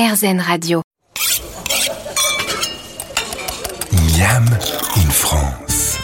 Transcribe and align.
RZN 0.00 0.40
Radio. 0.40 0.80
Miam 3.92 4.46
in 4.96 5.10
France. 5.10 5.98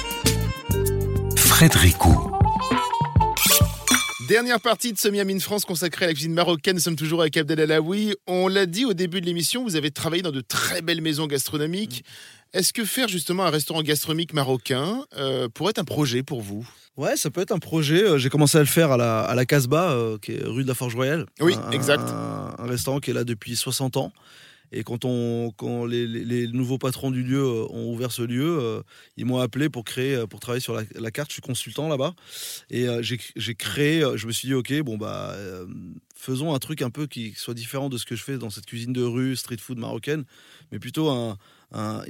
Frédéricot. 1.34 2.30
Dernière 4.29 4.61
partie 4.61 4.93
de 4.93 4.98
ce 4.98 5.09
Miami 5.09 5.37
in 5.37 5.38
France 5.38 5.64
consacrée 5.64 6.04
à 6.04 6.09
la 6.09 6.12
cuisine 6.12 6.35
marocaine. 6.35 6.74
Nous 6.74 6.82
sommes 6.82 6.96
toujours 6.96 7.22
avec 7.22 7.38
Abdel 7.38 7.59
Alaoui. 7.59 8.14
On 8.27 8.48
l'a 8.48 8.67
dit 8.67 8.85
au 8.85 8.93
début 8.93 9.22
de 9.22 9.27
l'émission, 9.27 9.62
vous 9.62 9.77
avez 9.77 9.91
travaillé 9.91 10.23
dans 10.23 10.31
de 10.31 10.43
très 10.43 10.83
belles 10.83 11.01
maisons 11.01 11.27
gastronomiques. 11.27 12.05
Est-ce 12.57 12.73
que 12.73 12.86
faire 12.86 13.07
justement 13.09 13.45
un 13.45 13.50
restaurant 13.50 13.82
gastronomique 13.82 14.32
marocain 14.32 15.04
euh, 15.18 15.46
pourrait 15.50 15.70
être 15.70 15.79
un 15.79 15.84
projet 15.84 16.22
pour 16.22 16.41
vous? 16.41 16.66
Ouais, 16.96 17.14
ça 17.16 17.30
peut 17.30 17.43
être 17.43 17.52
un 17.52 17.59
projet. 17.59 18.02
Euh, 18.02 18.16
J'ai 18.18 18.30
commencé 18.30 18.57
à 18.57 18.61
le 18.61 18.66
faire 18.66 18.93
à 18.93 18.96
la, 18.96 19.21
à 19.21 19.34
la 19.34 19.45
Casbah, 19.45 19.90
euh, 19.90 20.16
qui 20.16 20.32
est 20.32 20.43
rue 20.43 20.62
de 20.62 20.68
la 20.68 20.75
Forge 20.75 20.95
Royale. 20.95 21.27
Oui, 21.40 21.54
Un- 21.54 21.71
exact. 21.72 22.08
Un, 22.08 22.54
un 22.58 22.66
restaurant 22.66 22.98
qui 22.98 23.11
est 23.11 23.12
là 23.14 23.25
depuis 23.25 23.57
60 23.57 23.98
ans. 23.98 24.11
Et 24.72 24.84
quand, 24.84 25.04
on, 25.04 25.53
quand 25.57 25.84
les, 25.84 26.07
les- 26.07 26.25
les 26.25 26.48
nouveaux 26.48 26.79
patrons 26.79 27.11
du 27.11 27.22
lieu 27.22 27.45
ont 27.46 27.93
ouvert 27.93 28.11
ce 28.11 28.22
lieu, 28.22 28.59
euh, 28.59 28.82
ils 29.18 29.26
m'ont 29.26 29.39
appelé 29.39 29.68
pour 29.68 29.84
créer, 29.84 30.26
pour 30.26 30.40
travailler 30.40 30.62
sur 30.62 30.73
la, 30.75 30.82
la 30.95 31.11
carte. 31.11 31.29
Je 31.31 31.34
suis 31.34 31.43
consultant 31.43 31.89
là-bas. 31.89 32.14
Et 32.70 32.89
euh, 32.89 33.03
j'ai 33.03 33.55
créé, 33.55 34.03
je 34.17 34.27
me 34.27 34.33
suis 34.33 34.48
dit, 34.48 34.55
OK, 34.55 34.73
bon, 34.81 34.97
bah, 34.97 35.34
faisons 36.14 36.55
un 36.55 36.59
truc 36.59 36.81
un 36.81 36.91
peu 36.91 37.06
qui 37.06 37.34
soit 37.36 37.55
différent 37.55 37.91
de 37.91 37.98
ce 37.98 38.06
que 38.06 38.17
je 38.17 38.23
fais 38.25 38.39
dans 38.39 38.48
cette 38.50 38.64
cuisine 38.67 38.95
de 38.95 39.03
rue, 39.03 39.36
street 39.36 39.59
food 39.61 39.78
marocaine, 39.78 40.25
mais 40.73 40.78
plutôt 40.78 41.11
un, 41.11 41.36
un, 41.72 42.02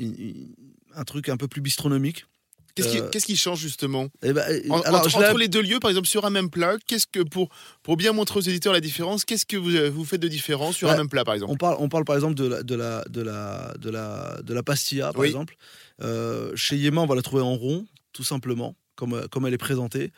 truc 1.06 1.28
un 1.28 1.36
peu 1.36 1.48
plus 1.48 1.60
bistronomique. 1.60 2.26
Qu'est-ce 2.74 2.88
qui, 2.88 2.98
Euh, 2.98 3.08
qui 3.08 3.36
change 3.38 3.58
justement 3.60 4.08
Et 4.22 4.34
ben, 4.34 4.44
En- 4.68 4.80
alors, 4.82 5.00
entre, 5.06 5.38
les 5.38 5.48
deux 5.48 5.62
lieux, 5.62 5.80
par 5.80 5.88
exemple, 5.90 6.06
sur 6.08 6.26
un 6.26 6.30
même 6.30 6.50
plat, 6.50 6.76
qu'est-ce 6.86 7.06
que 7.06 7.20
pour, 7.20 7.48
pour 7.82 7.96
bien 7.96 8.12
montrer 8.12 8.38
aux 8.38 8.42
éditeurs 8.42 8.74
la 8.74 8.80
différence, 8.80 9.24
qu'est-ce 9.24 9.46
que 9.46 9.56
vous, 9.56 9.74
euh, 9.74 9.88
vous 9.88 10.04
faites 10.04 10.20
de 10.20 10.28
différent 10.28 10.72
sur 10.72 10.90
un 10.90 10.96
même 10.96 11.08
plat, 11.08 11.24
par 11.24 11.32
exemple 11.32 11.52
On 11.54 11.56
parle, 11.56 11.76
on 11.78 11.88
parle 11.88 12.04
par 12.04 12.16
exemple 12.16 12.34
de 12.34 12.44
la, 12.46 12.62
de 12.62 12.74
la, 12.74 13.02
de 13.08 13.22
la, 13.22 13.72
de 13.78 13.88
la, 13.88 14.42
de 14.42 14.52
la 14.52 14.62
pastilla, 14.62 15.10
par 15.12 15.22
Oui. 15.22 15.28
exemple. 15.28 15.56
Euh, 16.02 16.52
chez 16.54 16.76
Yéma, 16.76 17.00
on 17.00 17.06
va 17.06 17.14
la 17.14 17.22
trouver 17.22 17.42
en 17.42 17.54
rond, 17.54 17.86
tout 18.12 18.24
simplement, 18.24 18.76
comme, 18.94 19.26
comme 19.30 19.46
elle 19.46 19.54
est 19.54 19.58
présentée. 19.58 20.12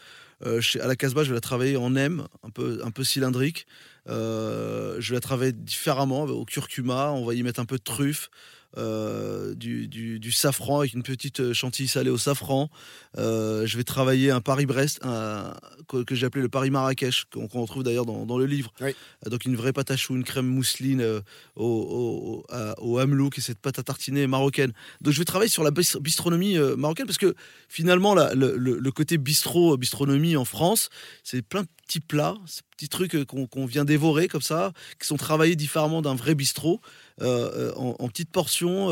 Euh, 0.45 0.61
chez, 0.61 0.81
à 0.81 0.89
la 0.89 0.97
Casbah, 0.97 1.23
je 1.23 1.29
vais 1.29 1.35
la 1.37 1.41
travailler 1.41 1.77
en 1.77 1.95
M, 1.95 2.27
un 2.43 2.51
peu, 2.51 2.81
un 2.83 2.91
peu 2.91 3.05
cylindrique. 3.05 3.69
Je 4.09 5.09
vais 5.09 5.15
la 5.15 5.21
travailler 5.21 5.53
différemment, 5.53 6.23
au 6.25 6.45
curcuma. 6.45 7.13
On 7.13 7.25
va 7.25 7.35
y 7.35 7.43
mettre 7.45 7.61
un 7.61 7.67
peu 7.67 7.79
de 7.79 7.83
truffe. 7.85 8.31
Euh, 8.77 9.55
du, 9.55 9.89
du- 9.89 10.19
du 10.21 10.31
safran 10.31 10.81
avec 10.81 10.93
une 10.93 11.03
petite 11.03 11.41
euh, 11.41 11.53
chantilly 11.55 11.89
salée 11.89 12.11
au 12.11 12.19
safran. 12.19 12.69
Euh, 13.17 13.67
je 13.67 13.77
vais 13.77 13.85
travailler 13.85 14.31
un 14.31 14.41
Paris-Brest, 14.41 15.01
un- 15.03 15.55
que, 15.89 16.03
que 16.05 16.15
j'ai 16.15 16.27
appelé 16.27 16.43
le 16.43 16.49
Paris-Marrakech, 16.51 17.25
qu'on 17.33 17.49
qu'on 17.49 17.63
retrouve 17.63 17.83
d'ailleurs 17.83 18.05
dans, 18.07 18.27
dans 18.27 18.37
le 18.39 18.45
livre. 18.47 18.73
Oui. 18.81 18.95
Donc 19.31 19.47
une 19.47 19.57
vraie 19.57 19.73
pâte 19.73 19.91
à 19.91 19.97
choux, 19.97 20.15
une 20.17 20.25
crème 20.25 20.47
mousseline 20.47 21.01
euh, 21.01 21.21
au, 21.57 21.65
au, 21.65 22.35
au, 22.35 22.47
à- 22.51 22.79
au 22.83 22.99
hamelouk 22.99 23.39
et 23.39 23.41
cette 23.41 23.59
pâte 23.59 23.79
à 23.79 23.83
tartiner 23.83 24.27
marocaine. 24.27 24.73
Donc 25.01 25.15
je 25.15 25.19
vais 25.19 25.25
travailler 25.25 25.51
sur 25.51 25.65
la 25.65 25.71
bis- 25.71 25.97
bistronomie 26.01 26.59
marocaine 26.77 27.07
parce 27.07 27.19
que 27.19 27.35
finalement 27.69 28.15
la- 28.15 28.35
le, 28.35 28.57
le- 28.57 28.79
côté 28.93 29.17
bistrot, 29.17 29.77
bistronomie 29.77 30.37
en 30.37 30.45
France, 30.45 30.91
c'est 31.25 31.41
plein 31.43 31.63
de 31.63 31.69
petits 31.87 32.01
plats, 32.01 32.37
ces 32.47 32.61
petits 32.79 32.89
trucs 32.89 33.15
euh, 33.17 33.25
qu'on 33.25 33.67
vient 33.67 33.85
dévorer 33.85 34.29
comme 34.29 34.43
ça, 34.43 34.73
qui 35.01 35.07
sont 35.07 35.17
travaillés 35.17 35.57
différemment 35.57 36.01
d'un 36.01 36.15
vrai 36.15 36.35
bistrot, 36.35 36.81
euh, 37.21 37.73
euh, 37.73 37.73
en, 37.75 38.09
petites 38.09 38.31
portions 38.31 38.91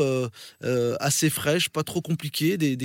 assez 0.99 1.29
fraîches, 1.29 1.69
pas 1.69 1.83
trop 1.83 2.01
compliquées, 2.01 2.57
des, 2.57 2.75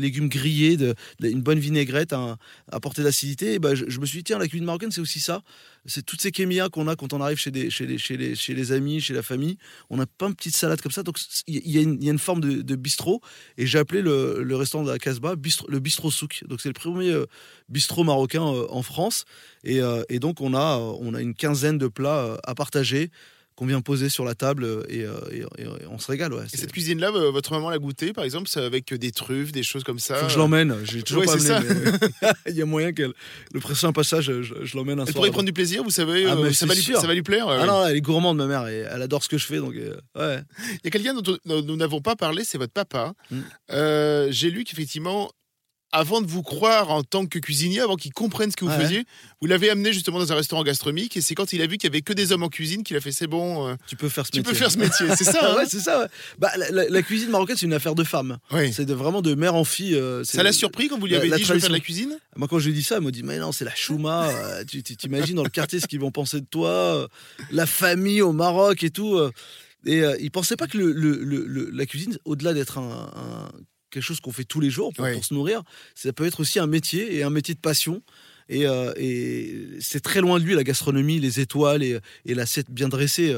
légumes 0.00 0.28
grillés, 0.28 0.78
une 1.20 1.42
bonne 1.42 1.58
vinaigrette, 1.58 2.12
un, 2.12 2.38
apporter 2.70 3.02
d'acidité. 3.02 3.54
Et 3.54 3.58
ben, 3.58 3.74
je, 3.74 4.00
me 4.00 4.06
suis 4.06 4.18
dit, 4.18 4.24
tiens, 4.24 4.38
la 4.38 4.46
cuisine 4.46 4.64
marocaine, 4.64 4.92
c'est 4.92 5.00
aussi 5.00 5.20
ça. 5.20 5.42
C'est 5.88 6.04
toutes 6.04 6.20
ces 6.20 6.32
kémias 6.32 6.68
qu'on 6.68 6.88
a 6.88 6.96
quand 6.96 7.12
on 7.12 7.20
arrive 7.20 7.38
chez, 7.38 7.50
les, 7.50 8.72
amis, 8.72 9.00
chez 9.00 9.14
la 9.14 9.22
famille. 9.22 9.56
On 9.90 10.00
a 10.00 10.06
plein 10.06 10.30
de 10.30 10.34
petites 10.34 10.56
salades 10.56 10.80
comme 10.80 10.92
ça. 10.92 11.02
Donc, 11.02 11.18
il 11.46 11.70
y, 11.70 11.78
a 11.78 11.82
une- 11.82 12.18
forme 12.18 12.40
de, 12.40 12.76
bistrot. 12.76 13.20
Et 13.58 13.66
j'ai 13.66 13.78
appelé 13.78 14.02
le, 14.02 14.56
restaurant 14.56 14.84
de 14.84 14.90
la 14.90 14.98
Casbah 14.98 15.34
le 15.68 15.78
bistrot 15.80 16.10
souk. 16.10 16.44
Donc, 16.48 16.60
c'est 16.60 16.68
le 16.68 16.74
premier 16.74 17.14
bistrot 17.68 18.04
marocain 18.04 18.42
en 18.42 18.82
France. 18.82 19.24
Et, 19.64 19.80
et 20.08 20.18
donc, 20.18 20.40
on 20.40 20.54
a, 20.54 20.78
euh, 20.78 20.96
on 21.00 21.14
a 21.14 21.20
une 21.20 21.34
quinzaine 21.34 21.78
de 21.78 21.88
plats 21.88 22.18
euh, 22.24 22.36
à 22.44 22.54
partager 22.54 23.10
qu'on 23.54 23.64
vient 23.64 23.80
poser 23.80 24.10
sur 24.10 24.26
la 24.26 24.34
table 24.34 24.64
euh, 24.64 24.82
et, 24.90 25.02
euh, 25.06 25.14
et- 25.32 25.38
et- 25.62 25.64
et 25.64 25.86
on 25.90 25.98
se 25.98 26.10
régale. 26.10 26.34
Ouais. 26.34 26.44
Et 26.52 26.56
cette 26.58 26.72
cuisine-là, 26.72 27.10
euh, 27.14 27.30
votre 27.30 27.52
maman 27.52 27.70
l'a 27.70 27.78
goûtée, 27.78 28.12
par 28.12 28.22
exemple, 28.24 28.50
avec 28.58 28.92
des 28.92 29.12
truffes, 29.12 29.50
des 29.50 29.62
choses 29.62 29.82
comme 29.82 29.98
ça 29.98 30.16
faut 30.16 30.26
que 30.26 30.32
je 30.32 30.36
l'emmène. 30.36 30.76
J'ai 30.84 31.02
toujours 31.02 31.22
Ouais, 31.22 31.26
pas 31.26 31.56
amené. 31.56 31.66
mais 32.20 32.30
Il 32.48 32.54
y 32.54 32.60
a 32.60 32.66
moyen 32.66 32.92
qu'elle. 32.92 33.14
Le 33.54 33.60
prochain 33.60 33.92
passage, 33.94 34.24
je, 34.26 34.42
je 34.62 34.76
l'emmène 34.76 34.98
un 35.00 35.04
Elle 35.06 35.12
soir. 35.12 35.14
pourrait 35.14 35.28
y 35.30 35.32
prendre 35.32 35.46
du 35.46 35.54
plaisir, 35.54 35.82
vous 35.82 35.88
savez, 35.90 36.26
Ah, 36.26 36.36
euh, 36.36 36.52
ça, 36.52 36.66
va 36.66 36.74
lui, 36.74 36.82
sûr. 36.82 37.00
ça 37.00 37.06
va 37.06 37.14
lui 37.14 37.22
plaire. 37.22 37.48
euh, 37.48 37.60
Ah 37.62 37.66
non, 37.66 37.86
elle 37.86 37.96
est 37.96 38.00
gourmande, 38.02 38.36
ma 38.36 38.46
mère, 38.46 38.68
et 38.68 38.84
elle 38.92 39.00
adore 39.00 39.24
ce 39.24 39.28
que 39.30 39.38
je 39.38 39.46
fais, 39.46 39.56
donc 39.56 39.72
euh, 39.74 39.96
ouais. 40.16 40.40
Il 40.72 40.80
y 40.84 40.88
a 40.88 40.90
quelqu'un 40.90 41.14
dont 41.14 41.38
dont 41.46 41.62
nous 41.62 41.76
n'avons 41.76 42.02
pas 42.02 42.14
parlé, 42.14 42.44
c'est 42.44 42.58
votre 42.58 42.74
papa. 42.74 43.14
Mm. 43.30 43.38
Euh, 43.72 44.28
J'ai 44.32 44.50
lu 44.50 44.64
qu'effectivement, 44.64 45.30
avant 45.96 46.20
de 46.20 46.26
vous 46.26 46.42
croire 46.42 46.90
en 46.90 47.02
tant 47.02 47.26
que 47.26 47.38
cuisinier, 47.38 47.80
avant 47.80 47.96
qu'il 47.96 48.12
comprenne 48.12 48.50
ce 48.50 48.56
que 48.56 48.64
vous 48.64 48.70
Ouais. 48.70 48.80
faisiez, 48.82 49.04
vous 49.40 49.46
l'avez 49.46 49.70
amené 49.70 49.92
justement 49.92 50.18
dans 50.18 50.32
un 50.32 50.36
restaurant 50.36 50.62
gastronomique 50.62 51.16
et 51.16 51.20
c'est 51.20 51.34
quand 51.34 51.52
il 51.52 51.62
a 51.62 51.66
vu 51.66 51.78
qu'il 51.78 51.88
y 51.88 51.92
avait 51.92 52.02
que 52.02 52.12
des 52.12 52.32
hommes 52.32 52.42
en 52.42 52.48
cuisine 52.48 52.82
qu'il 52.82 52.96
a 52.96 53.00
fait 53.00 53.12
c'est 53.12 53.26
bon, 53.26 53.68
euh, 53.68 53.74
Tu 53.86 53.96
peux 53.96 54.08
faire 54.08 54.26
ce 54.26 54.30
tu 54.32 54.38
métier. 54.38 54.52
peux 54.52 54.58
faire 54.58 54.70
ce 54.70 54.78
métier, 54.78 55.06
c'est 55.16 55.24
ça. 55.24 55.38
Ah 55.42 55.52
hein 55.52 55.56
ouais, 55.56 55.64
c'est 55.68 55.80
ça. 55.80 56.00
ouais. 56.00 56.06
Bah, 56.38 56.50
la, 56.56 56.70
la- 56.70 56.88
la 56.88 57.02
cuisine 57.02 57.30
marocaine, 57.30 57.56
c'est 57.56 57.66
une 57.66 57.72
affaire 57.72 57.94
de 57.94 58.04
femme. 58.04 58.38
Oui. 58.52 58.72
C'est 58.72 58.84
de, 58.84 58.94
vraiment 58.94 59.22
de 59.22 59.34
mère 59.34 59.54
en 59.54 59.64
fille. 59.64 59.94
euh, 59.94 60.22
Ça 60.24 60.42
l'a 60.42 60.52
surpris 60.52 60.88
quand 60.88 60.98
vous 60.98 61.06
lui 61.06 61.12
la- 61.12 61.18
avez 61.18 61.28
la 61.28 61.36
dit 61.36 61.44
je 61.44 61.52
veux 61.52 61.58
faire 61.58 61.68
de 61.70 61.74
la 61.74 61.80
cuisine? 61.80 62.16
Moi, 62.36 62.48
quand 62.48 62.58
je 62.58 62.66
lui 62.66 62.72
ai 62.72 62.74
dit 62.76 62.82
ça, 62.82 62.96
elle 62.96 63.02
m'a 63.02 63.10
dit 63.10 63.22
Mais 63.22 63.38
non, 63.38 63.52
c'est 63.52 63.64
la 63.64 63.74
chouma. 63.74 64.28
euh, 64.28 64.64
tu 64.64 64.82
t'imagines 64.82 65.36
dans 65.36 65.44
le 65.44 65.50
quartier 65.50 65.80
ce 65.80 65.86
qu'ils 65.86 66.00
vont 66.00 66.10
penser 66.10 66.40
de 66.40 66.46
toi, 66.46 67.08
la 67.50 67.66
famille 67.66 68.20
au 68.22 68.32
Maroc 68.32 68.82
et 68.82 68.90
tout. 68.90 69.18
Et 69.84 70.00
euh, 70.02 70.16
il 70.20 70.30
pensait 70.32 70.56
pas 70.56 70.66
que 70.66 70.76
le, 70.78 70.90
le- 70.92 71.22
le- 71.22 71.44
le- 71.46 71.70
la 71.70 71.86
cuisine, 71.86 72.18
au-delà 72.24 72.52
d'être 72.54 72.78
un, 72.78 73.08
un- 73.14 73.52
quelque 73.96 74.04
chose 74.04 74.20
qu'on 74.20 74.32
fait 74.32 74.44
tous 74.44 74.60
les 74.60 74.68
jours 74.68 74.92
pour, 74.92 75.10
pour 75.10 75.24
se 75.24 75.32
nourrir, 75.32 75.62
ça 75.94 76.12
peut 76.12 76.26
être 76.26 76.40
aussi 76.40 76.58
un 76.58 76.66
métier 76.66 77.16
et 77.16 77.22
un 77.22 77.30
métier 77.30 77.54
de 77.54 77.60
passion. 77.60 78.02
Et, 78.48 78.66
euh, 78.66 78.92
et 78.96 79.66
c'est 79.80 80.00
très 80.00 80.20
loin 80.20 80.38
de 80.38 80.44
lui 80.44 80.54
la 80.54 80.64
gastronomie, 80.64 81.18
les 81.18 81.40
étoiles 81.40 81.82
et, 81.82 81.98
et 82.24 82.34
l'assiette 82.34 82.70
bien 82.70 82.88
dressée. 82.88 83.36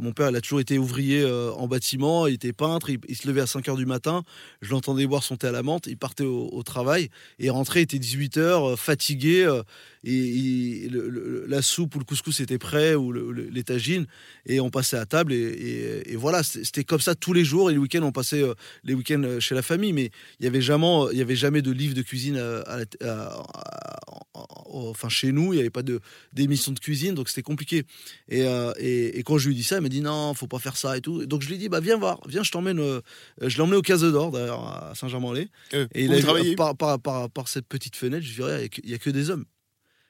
Mon 0.00 0.12
père, 0.12 0.30
il 0.30 0.36
a 0.36 0.40
toujours 0.40 0.60
été 0.60 0.78
ouvrier 0.78 1.22
euh, 1.22 1.52
en 1.52 1.68
bâtiment, 1.68 2.26
il 2.26 2.34
était 2.34 2.52
peintre, 2.52 2.90
il, 2.90 3.16
se 3.16 3.26
levait 3.28 3.42
à 3.42 3.46
5 3.46 3.66
h 3.66 3.76
du 3.76 3.86
matin, 3.86 4.22
je 4.60 4.70
l'entendais 4.70 5.06
boire 5.06 5.22
son 5.22 5.36
thé 5.36 5.46
à 5.46 5.52
la 5.52 5.62
menthe, 5.62 5.86
il 5.86 5.96
partait 5.96 6.24
au, 6.24 6.62
travail. 6.62 7.08
Et 7.38 7.50
rentrait, 7.50 7.80
il 7.80 7.82
était 7.84 7.98
18 7.98 8.38
h 8.38 8.76
fatigué, 8.76 9.44
euh, 9.44 9.62
et, 10.04 10.84
et 10.84 10.88
le- 10.88 11.08
le- 11.08 11.44
la 11.46 11.62
soupe 11.62 11.94
ou 11.94 11.98
le 11.98 12.04
couscous 12.04 12.40
était 12.40 12.58
prêt, 12.58 12.94
ou 12.94 13.12
le, 13.12 13.30
le- 13.32 13.50
et 14.46 14.60
on 14.60 14.70
passait 14.70 14.96
à 14.96 15.06
table, 15.06 15.32
et, 15.32 16.16
voilà, 16.16 16.42
c'était 16.42 16.84
comme 16.84 17.00
ça 17.00 17.14
tous 17.14 17.32
les 17.32 17.44
jours, 17.44 17.70
et 17.70 17.74
les 17.74 17.78
week-ends, 17.78 18.02
on 18.02 18.12
passait 18.12 18.42
les 18.84 18.94
week-ends 18.94 19.38
chez 19.38 19.54
la 19.54 19.62
famille, 19.62 19.92
mais 19.92 20.10
il 20.40 20.44
y 20.44 20.46
avait 20.48 20.60
jamais, 20.60 21.20
avait 21.20 21.36
jamais 21.36 21.62
de 21.62 21.70
livre 21.70 21.94
de 21.94 22.02
cuisine 22.02 22.36
à- 22.38 22.80
à- 23.00 23.42
enfin 24.34 25.08
chez 25.08 25.30
nous, 25.32 25.52
il 25.52 25.56
n'y 25.56 25.60
avait 25.60 25.70
pas 25.70 25.82
de 25.82 26.00
d'émission 26.32 26.72
de 26.72 26.78
cuisine, 26.78 27.14
donc 27.14 27.28
c'était 27.28 27.42
compliqué. 27.42 27.84
Et, 28.28 28.42
euh, 28.46 28.72
et, 28.78 29.18
et 29.18 29.22
quand 29.22 29.38
je 29.38 29.48
lui 29.48 29.54
dit 29.54 29.62
ça, 29.62 29.76
elle 29.76 29.82
m'a 29.82 29.88
dit 29.88 30.00
non, 30.00 30.32
faut 30.34 30.46
pas 30.46 30.58
faire 30.58 30.76
ça 30.76 30.96
et 30.96 31.00
tout. 31.00 31.26
Donc 31.26 31.42
je 31.42 31.48
lui 31.48 31.56
ai 31.56 31.58
dit 31.58 31.68
bah 31.68 31.80
viens 31.80 31.96
voir, 31.98 32.20
viens, 32.26 32.42
je 32.42 32.50
t'emmène. 32.50 32.78
euh, 32.80 33.00
je 33.40 33.56
l'ai 33.56 33.62
emmené 33.62 33.76
au 33.76 33.82
Case 33.82 34.02
d'Or 34.02 34.30
d'ailleurs 34.30 34.66
à 34.66 34.94
Saint-Germain-en-Laye. 34.94 35.48
Euh, 35.74 35.86
Et 35.94 36.04
il 36.04 36.12
a 36.12 36.16
vu, 36.16 36.56
par, 36.56 36.76
par, 36.76 36.98
par, 37.00 37.30
par 37.30 37.48
cette 37.48 37.66
petite 37.66 37.96
fenêtre, 37.96 38.24
je 38.26 38.32
dirais, 38.34 38.68
il 38.82 38.88
n'y 38.88 38.94
a, 38.94 38.98
que 38.98 39.10
des 39.10 39.30
hommes. 39.30 39.44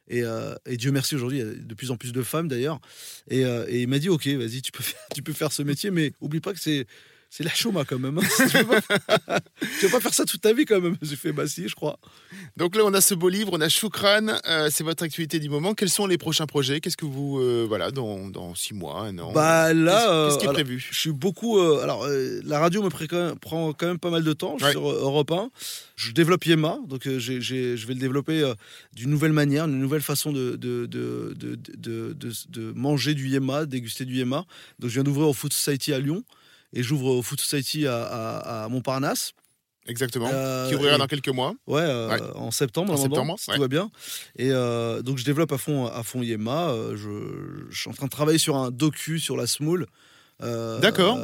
Et, 0.08 0.22
et 0.66 0.76
Dieu 0.76 0.92
merci, 0.92 1.14
aujourd'hui, 1.14 1.38
il 1.38 1.46
y 1.46 1.48
a 1.48 1.54
de 1.54 1.74
plus 1.74 1.90
en 1.90 1.96
plus 1.96 2.12
de 2.12 2.22
femmes 2.22 2.48
d'ailleurs. 2.48 2.80
Et, 3.28 3.40
et 3.40 3.82
il 3.82 3.88
m'a 3.88 3.98
dit, 3.98 4.08
ok, 4.08 4.26
vas-y, 4.26 4.60
tu 4.62 4.70
peux, 4.72 4.82
faire, 4.82 5.00
tu 5.14 5.22
peux 5.22 5.32
faire 5.32 5.52
ce 5.52 5.62
métier, 5.62 5.90
mais 5.90 6.12
oublie 6.20 6.40
pas 6.40 6.52
que 6.52 6.60
c'est... 6.60 6.86
C'est 7.34 7.44
la 7.44 7.54
chôma 7.54 7.86
quand 7.86 7.98
même. 7.98 8.18
hein. 8.18 8.22
tu, 8.50 8.58
peux 8.58 8.64
pas, 8.66 9.40
tu 9.80 9.86
vas 9.86 9.90
pas 9.92 10.00
faire 10.00 10.12
ça 10.12 10.26
toute 10.26 10.42
ta 10.42 10.52
vie 10.52 10.66
quand 10.66 10.82
même. 10.82 10.98
J'ai 11.00 11.16
fait 11.16 11.32
bah 11.32 11.46
si, 11.48 11.66
je 11.66 11.74
crois. 11.74 11.98
Donc 12.58 12.76
là, 12.76 12.82
on 12.84 12.92
a 12.92 13.00
ce 13.00 13.14
beau 13.14 13.30
livre, 13.30 13.48
on 13.54 13.60
a 13.62 13.70
Choukran, 13.70 14.26
euh, 14.46 14.68
c'est 14.70 14.84
votre 14.84 15.02
actualité 15.02 15.40
du 15.40 15.48
moment. 15.48 15.72
Quels 15.72 15.88
sont 15.88 16.06
les 16.06 16.18
prochains 16.18 16.44
projets? 16.44 16.80
Qu'est-ce 16.82 16.98
que 16.98 17.06
vous, 17.06 17.38
euh, 17.40 17.64
voilà, 17.66 17.90
dans, 17.90 18.28
dans 18.28 18.54
six 18.54 18.74
mois, 18.74 19.00
un 19.06 19.18
an? 19.18 19.32
Bah 19.32 19.72
là, 19.72 20.26
Qu'est-ce 20.26 20.26
qu'est-ce 20.26 20.38
qui 20.40 20.44
est 20.44 20.48
euh, 20.48 20.50
alors, 20.50 20.52
prévu? 20.62 20.86
Je 20.90 20.98
suis 20.98 21.12
beaucoup. 21.12 21.58
euh, 21.58 21.82
alors, 21.82 22.04
euh, 22.04 22.42
la 22.44 22.58
radio 22.58 22.82
me 22.82 22.90
prend 22.90 23.72
quand 23.72 23.86
même 23.86 23.98
pas 23.98 24.10
mal 24.10 24.24
de 24.24 24.32
temps. 24.34 24.56
Je 24.58 24.66
suis 24.66 24.66
Ouais. 24.66 24.72
sur 24.72 24.90
euh, 24.90 25.00
Europe 25.00 25.30
1. 25.30 25.48
Je 25.96 26.12
développe 26.12 26.44
Yema, 26.44 26.80
donc 26.86 27.06
euh, 27.06 27.18
j'ai- 27.18 27.40
j'ai- 27.40 27.78
je 27.78 27.86
vais 27.86 27.94
le 27.94 28.00
développer 28.00 28.42
euh, 28.42 28.52
d'une 28.94 29.08
nouvelle 29.08 29.32
manière, 29.32 29.64
une 29.64 29.78
nouvelle 29.80 30.02
façon 30.02 30.32
de, 30.32 30.56
de, 30.56 30.84
de, 30.84 31.34
de, 31.38 31.54
de- 31.78 32.12
de- 32.12 32.32
de 32.50 32.72
manger 32.74 33.14
du 33.14 33.28
Yema, 33.30 33.64
déguster 33.64 34.04
du 34.04 34.16
Yema. 34.16 34.44
Donc, 34.80 34.90
je 34.90 34.94
viens 34.96 35.02
d'ouvrir 35.04 35.28
au 35.28 35.32
Food 35.32 35.54
Society 35.54 35.94
à 35.94 35.98
Lyon 35.98 36.24
et 36.72 36.82
j'ouvre 36.82 37.06
au 37.06 37.22
Food 37.22 37.40
Society 37.40 37.86
à, 37.86 38.02
à- 38.02 38.64
à 38.64 38.68
Montparnasse. 38.68 39.32
Exactement. 39.86 40.30
Euh, 40.32 40.68
qui 40.68 40.76
ouvrira 40.76 40.94
et- 40.94 40.98
dans 40.98 41.06
quelques 41.08 41.28
mois. 41.28 41.54
Ouais, 41.66 41.80
euh, 41.82 42.08
Ouais. 42.08 42.20
en 42.36 42.50
septembre, 42.52 42.92
En 42.92 42.96
septembre, 42.96 43.34
si 43.38 43.50
ouais. 43.50 43.56
tout 43.56 43.62
va 43.62 43.68
bien. 43.68 43.90
Et 44.36 44.50
euh, 44.52 45.02
donc 45.02 45.18
je 45.18 45.24
développe 45.24 45.50
à 45.52 45.58
fond, 45.58 45.86
à 45.86 46.02
fond 46.04 46.22
Yema. 46.22 46.72
Je, 46.94 47.66
je 47.68 47.80
suis 47.80 47.90
en 47.90 47.92
train 47.92 48.06
de 48.06 48.10
travailler 48.12 48.38
sur 48.38 48.56
un 48.56 48.70
docu 48.70 49.18
sur 49.18 49.36
la 49.36 49.48
semoule. 49.48 49.86
Euh, 50.40 50.78
D'accord. 50.80 51.18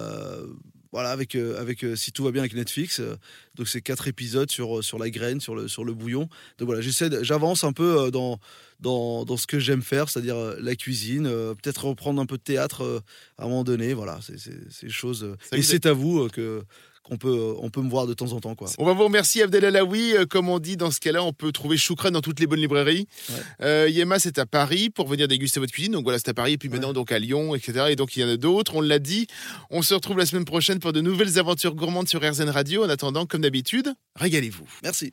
Voilà, 0.93 1.11
avec, 1.11 1.35
euh, 1.35 1.61
avec 1.61 1.85
euh, 1.85 1.97
si 1.97 2.13
tout 2.13 2.25
va 2.25 2.31
bien 2.31 2.43
avec 2.43 2.55
Netflix. 2.55 3.01
euh, 3.01 3.17
donc 3.55 3.69
c'est 3.69 3.83
quatre 3.83 4.09
épisodes 4.09 4.51
sur, 4.51 4.83
sur 4.83 4.99
la 4.99 5.11
graine, 5.11 5.41
sur 5.41 5.55
le, 5.55 5.69
sur 5.69 5.85
le 5.85 5.95
bouillon. 5.95 6.29
Donc 6.59 6.67
voilà, 6.67 6.81
j'essaie, 6.81 7.09
j'avance 7.23 7.65
un 7.65 7.73
peu 7.73 8.11
dans, 8.11 8.39
dans, 8.81 9.25
dans 9.25 9.37
ce 9.37 9.47
que 9.47 9.59
j'aime 9.59 9.83
faire, 9.83 10.09
c'est-à-dire 10.09 10.37
la 10.61 10.77
cuisine, 10.77 11.25
peut-être 11.25 11.87
reprendre 11.87 12.21
un 12.21 12.27
peu 12.27 12.37
de 12.37 12.43
théâtre 12.43 13.03
à 13.37 13.45
un 13.45 13.49
moment 13.49 13.65
donné. 13.65 13.95
Voilà, 13.95 14.21
c'est, 14.23 14.39
c'est, 14.39 14.59
c'est 14.71 14.89
Ça 15.51 15.57
et 15.57 15.63
c'est 15.63 15.87
à 15.87 15.93
vous 15.93 16.29
que 16.29 16.63
qu'on 17.09 17.17
peut, 17.17 17.29
euh, 17.29 17.55
on 17.61 17.71
peut 17.71 17.81
me 17.81 17.89
voir 17.89 18.07
de 18.07 18.15
temps 18.15 18.33
en 18.33 18.41
temps, 18.41 18.55
quoi. 18.55 18.69
On 18.79 18.85
va 18.85 18.93
vous 18.93 19.05
remercier 19.05 19.43
Abdel 19.43 19.65
Alaoui. 19.65 20.15
Euh, 20.15 20.27
Comme 20.27 20.49
on 20.49 20.59
dit 20.59 20.77
dans 20.77 20.91
ce 20.91 21.01
cas-là, 21.01 21.23
on 21.23 21.33
peut 21.33 21.53
trouver 21.53 21.77
Choukran 21.77 22.11
dans 22.11 22.21
toutes 22.21 22.41
les 22.41 22.47
bonnes 22.47 22.61
librairies. 22.61 23.07
Ouais. 23.31 23.35
Euh, 23.63 23.89
Yema, 23.89 24.19
c'est 24.19 24.39
à 24.39 24.47
Paris 24.47 24.91
pour 24.91 25.09
venir 25.09 25.27
déguster 25.29 25.61
votre 25.61 25.73
cuisine. 25.73 25.93
Donc 25.93 26.05
voilà, 26.05 26.19
c'est 26.19 26.29
à 26.29 26.35
Paris. 26.35 26.53
Et 26.53 26.59
puis 26.59 26.69
maintenant, 26.69 26.93
donc 26.93 27.13
à 27.13 27.19
Lyon, 27.19 27.55
etc. 27.55 27.87
Et 27.91 27.97
donc 27.97 28.17
il 28.17 28.21
y 28.21 28.25
en 28.25 28.29
a 28.29 28.37
d'autres. 28.37 28.77
On 28.77 28.81
l'a 28.81 28.99
dit. 28.99 29.27
On 29.71 29.83
se 29.83 29.95
retrouve 29.95 30.19
la 30.19 30.27
semaine 30.27 30.45
prochaine 30.45 30.79
pour 30.79 30.93
de 30.93 31.01
nouvelles 31.01 31.39
aventures 31.39 31.75
gourmandes 31.75 32.09
sur 32.09 32.21
RZN 32.21 32.51
Radio. 32.51 32.85
En 32.85 32.89
attendant, 32.89 33.27
comme 33.27 33.41
d'habitude, 33.41 33.93
régalez-vous. 34.17 34.67
Merci. 34.83 35.13